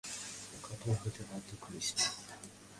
[0.63, 2.05] কঠোর হতে বাধ্য করিস না।